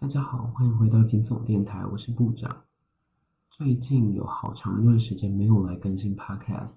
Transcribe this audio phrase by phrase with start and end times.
[0.00, 2.62] 大家好，欢迎回到金总电台，我是部长。
[3.50, 6.74] 最近有好长一段时间没有来更新 Podcast，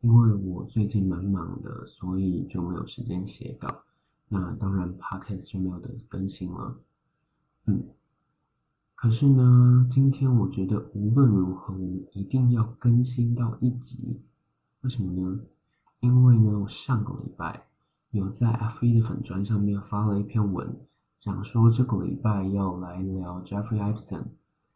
[0.00, 3.82] 因为我最近蛮忙的，所以就没有时间写稿。
[4.30, 6.80] 那当然 Podcast 就没有得更新了。
[7.66, 7.84] 嗯，
[8.94, 14.22] 可是呢，今天我觉得无论如何，我们一定要更新到一集。
[14.80, 15.38] 为什么呢？
[16.00, 17.66] 因为呢，我上个礼拜
[18.10, 20.74] 有在 F1 的粉砖上面发了一篇文。
[21.24, 24.24] 讲说这个礼拜要来聊 Jeffrey Epstein，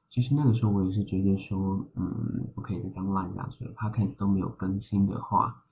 [0.09, 5.63] 其实那个时候我也是觉得说，嗯，不可以再这样烂下去了，Podcast 都没有更新的话，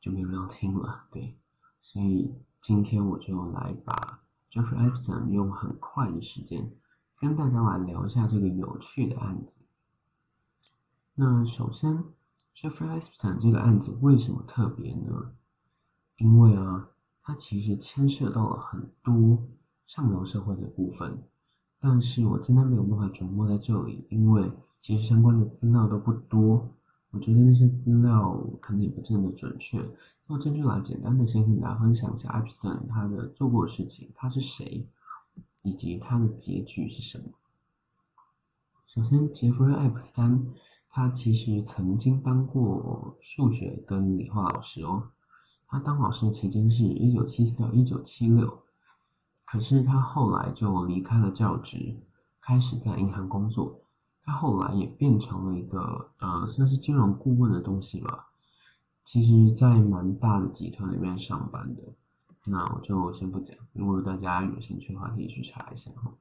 [0.00, 1.36] 就没有人要听了，对，
[1.82, 4.18] 所以今天我就来把
[4.50, 6.68] Jeffrey Epstein 用很快的时间
[7.20, 9.60] 跟大家来聊一下这个有趣的案子。
[11.14, 12.02] 那首先
[12.56, 15.30] ，Jeffrey Epstein 这个案子为什么特别呢？
[16.16, 16.88] 因为啊，
[17.22, 19.46] 它其实牵涉到了很多。
[19.88, 21.18] 上流社会的部分，
[21.80, 24.52] 但是我真的没有办法琢磨在这里，因为
[24.82, 26.68] 其实相关的资料都不多，
[27.10, 29.82] 我觉得那些资料可能也不真的准确。
[30.26, 34.86] 那这就来简单的先跟大家分享一下艾普森他的做过的事情，他是谁，
[35.62, 37.24] 以及他的结局是什么。
[38.86, 40.52] 首先，杰弗瑞·艾普森，
[40.90, 45.04] 他其实曾经当过数学跟理化老师哦，
[45.66, 48.60] 他当老师的期间是一九七四到一九七六。
[49.50, 51.96] 可是他后来就离开了教职，
[52.40, 53.80] 开始在银行工作。
[54.22, 58.26] 他后来也变成了一个呃，算是金融顾问的东西吧。
[59.04, 61.82] 其实，在蛮大的集团里面上班的。
[62.44, 66.12] 那我就先不讲，如果大家有兴趣的话，可以去查一下哈。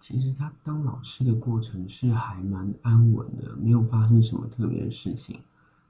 [0.00, 5.38] 其实他当老师的过程是还蛮安稳的，没有发生什么特别的事情。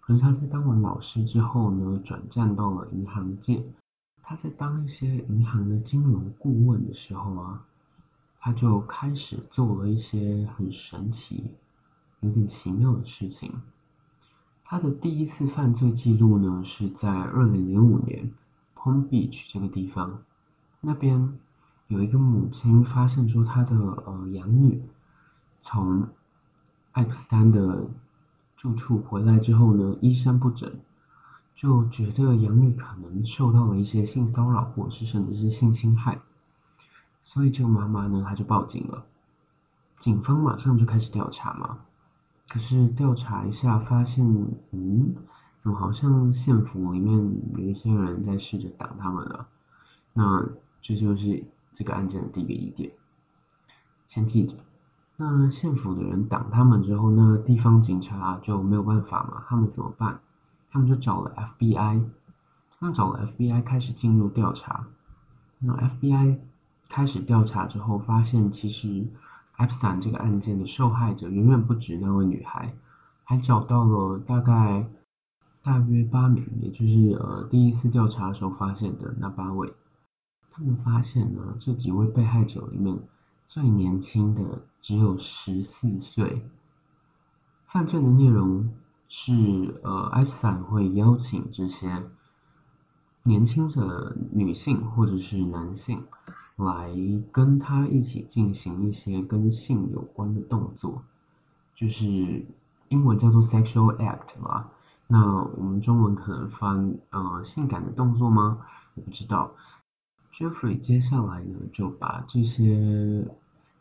[0.00, 3.64] 可是他在当完老师之后呢，转战到了银行界。
[4.28, 7.64] 他在当一些银行的金融顾问的时候啊，
[8.40, 11.52] 他就开始做了一些很神奇、
[12.18, 13.52] 有点奇妙的事情。
[14.64, 18.32] 他的第一次犯罪记录呢，是在二零零五年
[18.74, 20.24] Palm Beach 这个地方，
[20.80, 21.38] 那边
[21.86, 24.82] 有一个母亲发现说，她的呃养女
[25.60, 26.08] 从
[26.90, 27.86] 艾普斯坦的
[28.56, 30.72] 住处回来之后呢，衣衫不整。
[31.56, 36.20] 就觉得养女可能受到了一些性骚扰，或者是甚至是性侵害，
[37.24, 39.06] 所以这个妈妈呢，她就报警了。
[39.98, 41.78] 警方马上就开始调查嘛，
[42.46, 44.26] 可是调查一下发现，
[44.72, 45.14] 嗯，
[45.58, 47.16] 怎么好像县府里面
[47.54, 49.48] 有一些人在试着挡他们啊？
[50.12, 50.46] 那
[50.82, 51.42] 这就是
[51.72, 52.92] 这个案件的第一个疑点。
[54.08, 54.56] 先记着，
[55.16, 59.42] 那县府的人挡他们之后，那地方警察就没有办法嘛？
[59.48, 60.20] 他们怎么办？
[60.70, 62.04] 他们就找了 FBI，
[62.78, 64.86] 他们找了 FBI 开始进入调查。
[65.58, 66.38] 那 FBI
[66.88, 69.06] 开始调查之后，发现其实
[69.56, 72.74] Epstein 这个案件的受害者远远不止那位女孩，
[73.24, 74.86] 还找到了大概
[75.62, 79.72] 大约八名，也就是呃第一次调查的时候发现的那八位。
[80.52, 82.98] 他们发现呢，这几位被害者里面
[83.46, 86.42] 最年轻的只有十四岁，
[87.66, 88.70] 犯罪的内容。
[89.08, 92.02] 是呃，艾斯坦会邀请这些
[93.22, 96.04] 年轻的女性或者是男性
[96.56, 96.90] 来
[97.30, 101.02] 跟他一起进行一些跟性有关的动作，
[101.74, 102.44] 就是
[102.88, 104.70] 英文叫做 sexual act 吧。
[105.06, 108.66] 那我们中文可能翻呃性感的动作吗？
[108.94, 109.52] 我不知道。
[110.32, 113.26] Jeffrey 接下来呢就把这些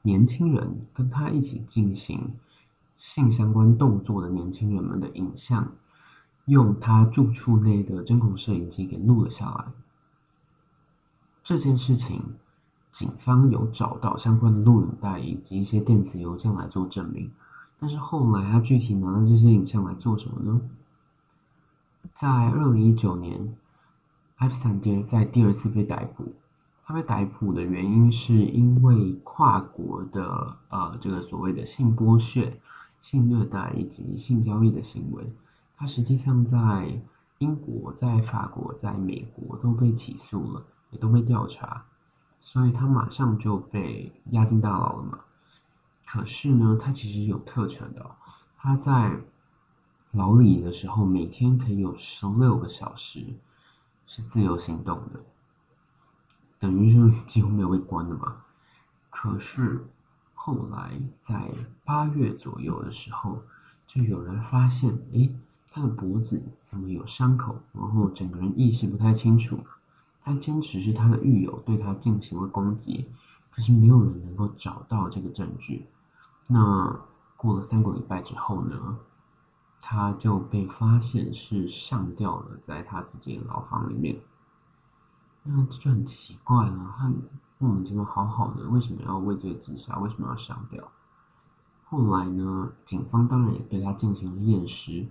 [0.03, 2.35] 年轻人跟他一起进行。
[2.97, 5.73] 性相关动作的年轻人们的影像，
[6.45, 9.65] 用他住处内的针孔摄影机给录了下来。
[11.43, 12.35] 这件事情，
[12.91, 17.31] 警方有找到相关的录影带以及一些电子邮件来做证明。
[17.79, 20.61] 但是后来他具体拿了这些影像来做什么呢？
[22.13, 23.55] 在二零一九年，
[24.37, 26.33] 艾斯坦迪在第二次被逮捕。
[26.85, 32.59] 他被逮捕的原因是因为跨国的呃这个所谓的性剥削。
[33.05, 35.31] 性虐待以及性交易的行为，
[35.77, 36.99] 他实际上在
[37.37, 41.85] 英国、在法国、在美国都被起诉了，也都被调查，
[42.41, 45.19] 所以他马上就被押进大牢了嘛。
[46.07, 48.09] 可是呢，他其实有特权的，
[48.57, 49.19] 他在
[50.11, 53.35] 牢里的时候，每天可以有十六个小时
[54.07, 55.23] 是自由行动的，
[56.57, 58.37] 等于是几乎没有被关的嘛。
[59.11, 59.85] 可是。
[60.45, 61.49] 后来在
[61.83, 63.41] 八月左右的时候，
[63.87, 65.27] 就有人发现，哎，
[65.71, 69.61] 他的脖子怎么有伤口，然后整个人意识不太清楚。
[70.23, 73.07] 他坚持是他的狱友对他进行了攻击，
[73.49, 75.87] 可是没有人能够找到这个证据。
[76.45, 76.99] 那
[77.37, 78.99] 过了三个礼拜之后呢，
[79.81, 84.19] 他就被发现是上吊了，在他自己的牢房里面。
[85.47, 87.13] 那这就很奇怪了，他
[87.59, 89.99] 莫名其妙好好的，为什么要畏罪自杀？
[89.99, 90.91] 为什么要上吊？
[91.83, 95.05] 后来呢，警方当然也对他进行了验尸，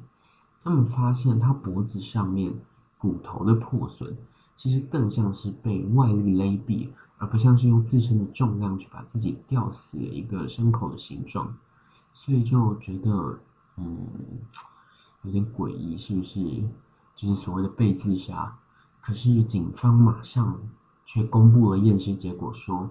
[0.64, 2.52] 他们发现他脖子上面
[2.98, 4.18] 骨头的破损，
[4.56, 11.56] 其实更像是被外力勒毙，而不像是用自身的重量去把自己吊死的一个牲口的形状，
[12.12, 13.38] 所以就觉得，
[13.76, 14.08] 嗯，
[15.22, 16.64] 有点诡异，是不是？
[17.14, 18.58] 就是所谓的被自杀。
[19.06, 20.62] 可是警方马上
[21.04, 22.88] 却公布了验尸结果，说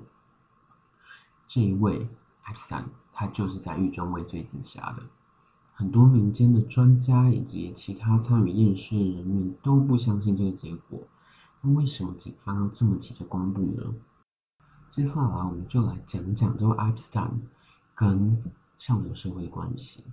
[1.48, 2.08] 这一位
[2.44, 5.02] X 三他就是在狱中畏罪自杀的。
[5.74, 11.00] 很多民间的专家以及其他参与验尸的人员都不相信这个结果。
[11.62, 13.96] 那为什么警方要这么急着公布呢？
[14.92, 17.42] 接下来我们就来讲讲这位 X 三
[17.96, 18.44] 跟
[18.78, 20.04] 上流社会的关系。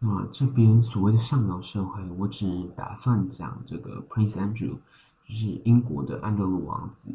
[0.00, 4.78] 那这边所谓的上流社会，我只打算讲这个 Prince Andrew。
[5.28, 7.12] 就是英国的安德鲁王子，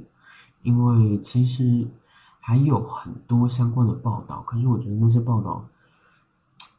[0.61, 1.87] 因为其实
[2.39, 5.65] 还有很多相关的报道，可是我觉得那些报道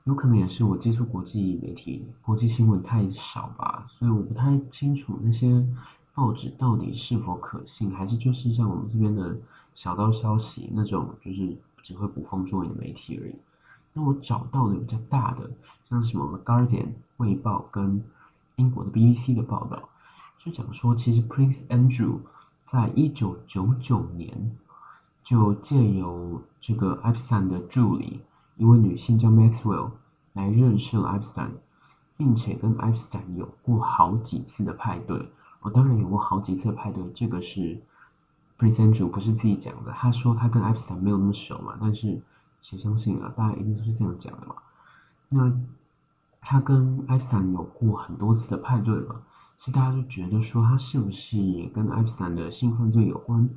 [0.04, 5.66] 有可能也是我接触国际媒体、国际新闻太少吧，所以我不太清楚那些
[6.14, 9.36] 报纸到底是否可信，还是就是像我们这边的
[9.74, 13.34] 小道消息那种，就是只会捕风捉影的媒体而已。
[13.92, 15.50] 那我找到的比较大的，
[15.88, 16.68] 像什么《Guardian》
[17.16, 18.04] 卫报跟
[18.54, 19.88] 英国的 BBC 的报道。
[20.44, 22.18] 就讲说，其实 Prince Andrew
[22.66, 24.54] 在一九九九年
[25.22, 28.20] 就借由这个 Epstein 的助理，
[28.58, 29.92] 一位女性叫 Maxwell
[30.34, 31.52] 来认识了 Epstein，
[32.18, 35.32] 并且跟 Epstein 有过好几次的派对。
[35.62, 37.80] 我当然有过好几次派对，这个是
[38.58, 39.92] Prince Andrew 不是自己讲的。
[39.92, 42.20] 他说他跟 Epstein 没有那么熟嘛，但是
[42.60, 43.32] 谁相信啊？
[43.34, 44.56] 大家一定都是这样讲的嘛。
[45.30, 45.58] 那
[46.42, 49.22] 他跟 Epstein 有过很多次的派对嘛？
[49.56, 53.48] 所以大家就觉得说他是不是也跟艾普森的性犯罪有关，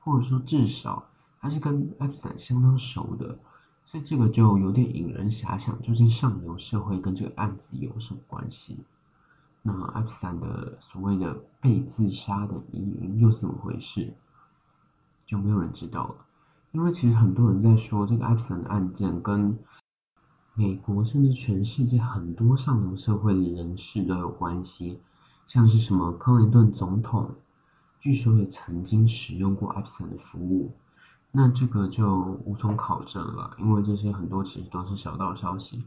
[0.00, 1.08] 或者说至少
[1.40, 3.38] 他是跟艾普森相当熟的，
[3.84, 8.78] 所以这个就有点引人遐想，究竟上流社会跟这个案子有什么关系？
[9.62, 14.14] 那艾普森的所谓的被自杀的疑云又怎么回事？
[15.26, 16.14] 就没有人知道了，
[16.70, 19.58] 因为其实很多人在说这个艾普森的案件跟
[20.54, 25.00] 美国甚至全世界很多上流社会的人士都有关系。
[25.46, 27.34] 像是什么克林顿总统，
[28.00, 30.72] 据说也曾经使用过 Epson 的服务，
[31.30, 35.84] 那这个就无从考证了，因为这些很多其实都是小道消息。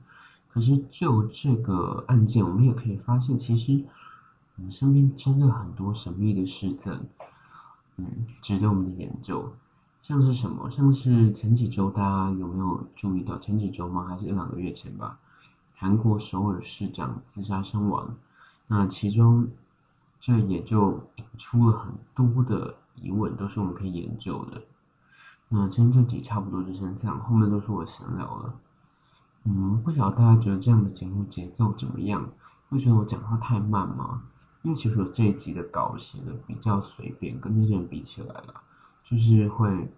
[0.47, 3.83] 可是就这个案件，我们也可以发现，其实
[4.56, 7.00] 我们身边真的很多神秘的事件，
[7.97, 9.53] 嗯，值得我们的研究。
[10.01, 10.71] 像是什么？
[10.71, 13.38] 像是前几周大家有没有注意到？
[13.38, 14.05] 前几周吗？
[14.05, 15.19] 还是一两个月前吧？
[15.75, 18.15] 韩国首尔市长自杀身亡。
[18.71, 19.50] 那其中，
[20.19, 24.62] 这也就引出了很多的疑问，都是我们可以研究的。
[25.48, 28.54] 那今天这集差不多就先这样，后面都是我闲聊了。
[29.45, 32.30] 嗯，不晓得大家觉得这样的节目节奏怎么样？
[32.69, 34.21] 会觉得我讲话太慢吗？
[34.62, 38.62] 因为其实我这一集的稿写的比较随便，跟之前比起来了，
[39.04, 39.92] 就是会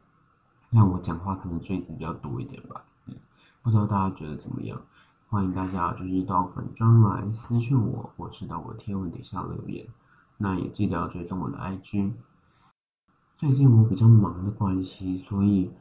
[0.70, 2.86] 让我讲话可能赘字比较多一点吧。
[3.08, 3.16] 嗯，
[3.62, 4.82] 不知道大家觉得怎么样？
[5.32, 9.88] 欢迎大家就是到粉专来私讯我，或是到我贴文底下留言。
[10.38, 12.12] 那也记得要追踪我的 IG。
[13.38, 15.72] 最近我比较忙的关系，所以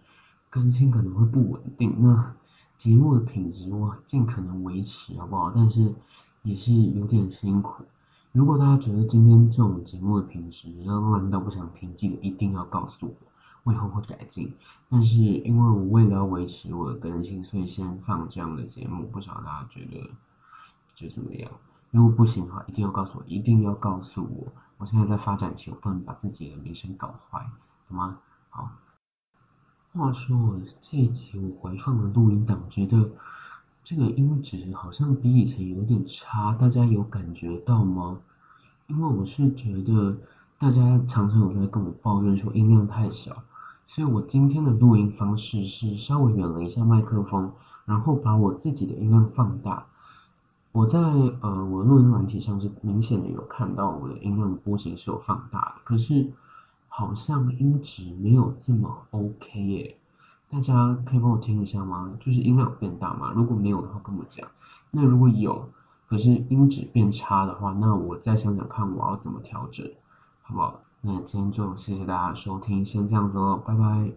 [0.51, 1.97] 更新可能会不稳定。
[1.99, 2.37] 那
[2.79, 5.51] 节目的品质我尽可能维持，好不好？
[5.53, 5.97] 但是
[6.45, 7.83] 也是有点辛苦。
[8.31, 13.15] 如果大家觉得今天这种节目的品质烂到不想听，记得一定要告诉我。
[13.63, 14.55] 我以后会改进，
[14.89, 20.11] 但是因为我为了要维持我的更新，所以先放这样的节目，不晓得大家觉得
[20.95, 21.51] 觉得怎么样？
[21.91, 24.53] 如果不行的话，一定要告诉我，一定要告诉我。
[24.79, 27.51] 我现在在发展期，我不能把自己的名声搞坏，
[27.89, 28.19] 懂吗？
[28.49, 28.71] 好。
[29.93, 33.11] 话说我这一集我回放的录音档，觉得
[33.83, 38.21] 这个音质好像比以前有点差，大家有感觉到吗？
[38.87, 40.17] 因为我是觉得
[40.59, 43.43] 大家常常有在跟我抱怨说音量太小。
[43.93, 47.51] 所以我今天的录音方式是稍微远了一下麦克风，
[47.87, 49.85] 然后把我自己的音量放大。
[50.71, 56.31] 我在呃我录音软体上是明显的有看到我的音量波形是有放大的，可是
[56.87, 59.97] 好像音质没有这么 OK 耶。
[60.49, 62.13] 大家可以帮我听一下吗？
[62.21, 63.33] 就是音量变大吗？
[63.35, 64.47] 如果没有的话跟我讲。
[64.93, 65.69] 那如果有，
[66.09, 69.85] 可是音质变差的话，那我再想想看我要怎么调整，
[70.43, 70.81] 好不好？
[71.03, 74.13] 那今天就谢谢大家收听，先这样子喽，拜拜。